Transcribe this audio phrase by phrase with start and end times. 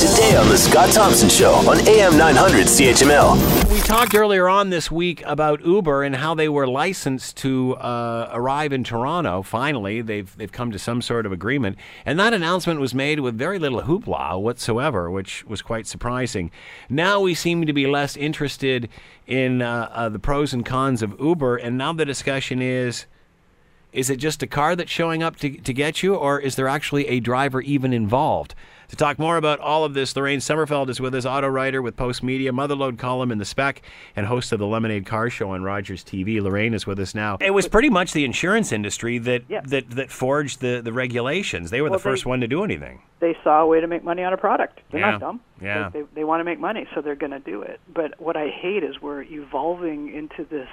[0.00, 3.70] Today on The Scott Thompson Show on AM 900 CHML.
[3.70, 8.30] We talked earlier on this week about Uber and how they were licensed to uh,
[8.32, 9.42] arrive in Toronto.
[9.42, 11.76] Finally, they've they've come to some sort of agreement,
[12.06, 16.50] and that announcement was made with very little hoopla whatsoever, which was quite surprising.
[16.88, 18.88] Now we seem to be less interested
[19.26, 23.04] in uh, uh, the pros and cons of Uber, and now the discussion is.
[23.92, 26.68] Is it just a car that's showing up to, to get you, or is there
[26.68, 28.54] actually a driver even involved?
[28.88, 31.96] To talk more about all of this, Lorraine Sommerfeld is with us, auto writer with
[31.96, 33.82] Post Media, Motherlode column in the Spec,
[34.16, 36.40] and host of the Lemonade Car Show on Rogers TV.
[36.42, 37.38] Lorraine is with us now.
[37.40, 39.60] It was pretty much the insurance industry that Yeah.
[39.66, 41.70] that, that forged the, the regulations.
[41.70, 43.00] They were Well, the first they- one to do anything.
[43.20, 44.80] they saw a way to make money on a product.
[44.90, 45.10] They're Yeah.
[45.12, 45.40] not dumb.
[45.60, 45.88] Yeah.
[45.90, 47.78] They, they, they want to make money, so they're going to do it.
[47.92, 50.68] But what I hate is we're evolving into this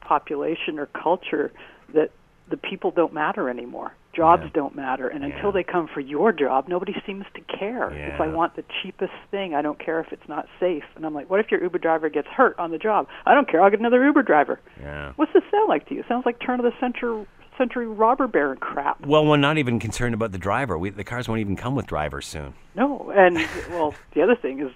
[0.00, 1.52] population or culture
[1.92, 2.10] that
[2.50, 3.92] the people don't matter anymore.
[4.14, 4.50] Jobs Yeah.
[4.54, 5.34] don't matter, and Yeah.
[5.34, 7.90] until they come for your job, nobody seems to care.
[7.90, 10.84] If I want the cheapest thing, I don't care if it's not safe.
[10.96, 13.06] And I'm like, what if your Uber driver gets hurt on the job?
[13.26, 13.62] I don't care.
[13.62, 14.58] I'll get another Uber driver.
[14.80, 15.12] Yeah.
[15.16, 16.00] What's this sound like to you?
[16.00, 17.26] It sounds like turn of the century
[17.56, 19.04] century robber baron crap.
[19.04, 20.78] Well, we're not even concerned about the driver.
[20.78, 22.54] We, the cars won't even come with drivers soon.
[22.76, 23.36] No, and
[23.70, 24.70] well, the other thing is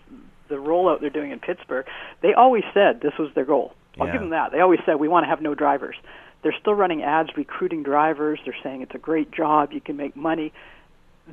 [0.48, 1.86] the rollout they're doing in Pittsburgh.
[2.22, 3.74] They always said this was their goal.
[4.00, 4.12] I'll Yeah.
[4.14, 4.50] give them that.
[4.50, 5.94] They always said we want to have no drivers.
[6.42, 8.40] They're still running ads recruiting drivers.
[8.44, 10.52] They're saying it's a great job, you can make money.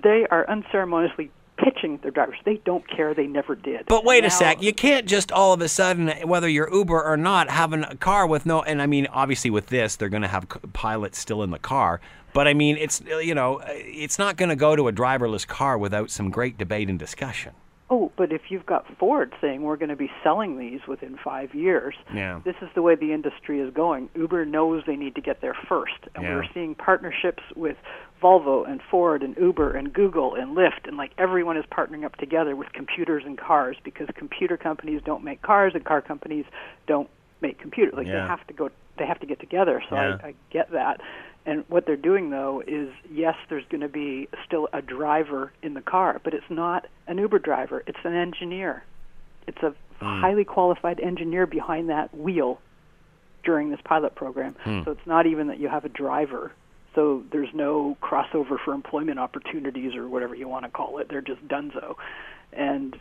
[0.02, 2.38] They are unceremoniously pitching their drivers.
[2.46, 3.14] They don't care.
[3.14, 3.86] They never did.
[3.88, 4.62] But wait a sec.
[4.62, 8.26] You can't just all of a sudden, whether you're Uber or not, having a car
[8.26, 8.62] with no.
[8.62, 12.00] And I mean, obviously, with this, they're going to have pilots still in the car.
[12.34, 15.78] But I mean, it's you know, it's not going to go to a driverless car
[15.78, 17.54] without some great debate and discussion.
[17.92, 21.56] Oh, but if you've got Ford saying we're going to be selling these within five
[21.56, 22.40] years, Yeah.
[22.46, 24.10] this is the way the industry is going.
[24.16, 26.36] Uber knows they need to get there first, and Yeah.
[26.36, 27.78] we're seeing partnerships with
[28.22, 32.16] Volvo and Ford and Uber and Google and Lyft, and like everyone is partnering up
[32.18, 36.46] together with computers and cars because computer companies don't make cars and car companies
[36.86, 37.10] don't
[37.42, 37.96] make computers.
[37.96, 38.22] Like Yeah.
[38.22, 39.82] they have to go, they have to get together.
[39.90, 39.96] So.
[39.96, 41.02] I, I get that.
[41.50, 45.74] And what they're doing though is yes, there's going to be still a driver in
[45.74, 47.84] the car, but it's not an Uber driver.
[47.88, 48.84] It's an engineer.
[49.48, 50.22] It's a hmm.
[50.22, 52.62] highly qualified engineer behind that wheel
[53.44, 54.56] during this pilot program.
[54.64, 54.84] Hmm.
[54.86, 56.52] So it's not even that you have a driver.
[56.94, 61.10] So there's no crossover for employment opportunities or whatever you want to call it.
[61.10, 61.96] They're just donezo.
[62.54, 62.96] And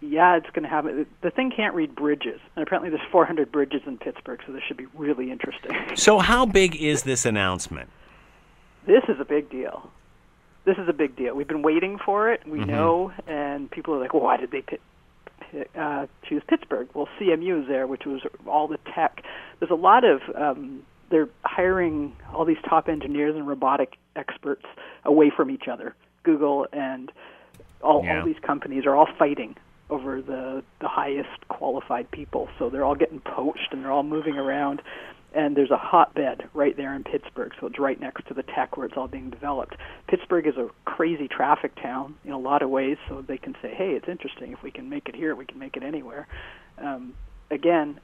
[0.00, 1.08] yeah, it's going to have it.
[1.22, 4.76] The thing can't read bridges, and apparently there's 400 bridges in Pittsburgh, so this should
[4.76, 5.72] be really interesting.
[5.96, 7.90] So, how big is this announcement?
[8.86, 9.90] this is a big deal.
[10.64, 11.34] This is a big deal.
[11.34, 12.46] We've been waiting for it.
[12.46, 14.80] We know, and people are like, well, why did they pit,
[15.76, 16.88] uh, choose Pittsburgh?
[16.94, 19.22] Well, CMU is there, which was all the tech.
[19.60, 24.64] There's a lot of um, they're hiring all these top engineers and robotic experts
[25.04, 25.94] away from each other.
[26.24, 27.10] Google and
[27.82, 28.20] all, Yeah.
[28.20, 29.56] all these companies are all fighting
[29.90, 32.48] over the the highest qualified people.
[32.58, 34.82] So they're all getting poached and they're all moving around.
[35.34, 38.78] And there's a hotbed right there in Pittsburgh, so it's right next to the tech
[38.78, 39.76] where it's all being developed.
[40.08, 43.74] Pittsburgh is a crazy traffic town in a lot of ways, so they can say,
[43.74, 44.52] "Hey, it's interesting.
[44.52, 46.26] If we can make it here, we can make it anywhere."
[46.78, 47.14] Um,
[47.50, 48.00] again,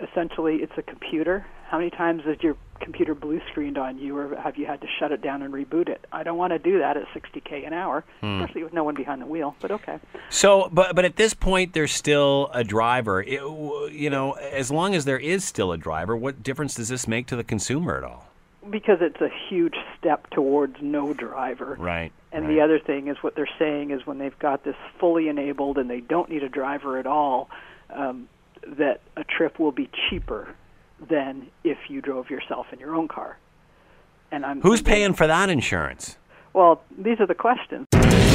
[0.00, 1.44] essentially, it's a computer.
[1.68, 4.86] How many times has your computer blue screened on you, or have you had to
[4.98, 6.06] shut it down and reboot it?
[6.12, 9.22] I don't want to do that at 60k an hour, especially with no one behind
[9.22, 9.54] the wheel.
[9.60, 9.98] But okay.
[10.30, 13.22] So, but but at this point, there's still a driver.
[13.22, 13.40] It,
[13.92, 17.26] you know, as long as there is still a driver, what difference does this make
[17.28, 18.26] to the consumer at all?
[18.70, 21.76] because it's a huge step towards no driver.
[21.78, 22.12] Right.
[22.30, 22.54] And right.
[22.54, 25.90] the other thing is what they're saying is when they've got this fully enabled and
[25.90, 27.50] they don't need a driver at all,
[27.90, 28.28] um,
[28.66, 30.54] that a trip will be cheaper
[31.08, 33.38] than if you drove yourself in your own car.
[34.30, 36.16] And I'm Who's thinking, paying for that insurance?
[36.54, 37.86] Well, these are the questions.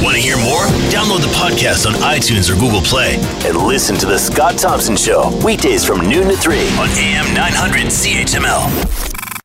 [0.02, 0.64] Want to hear more?
[0.90, 5.36] Download the podcast on iTunes or Google Play and listen to The Scott Thompson Show
[5.44, 9.17] weekdays from noon to 3 on AM 900 CHML.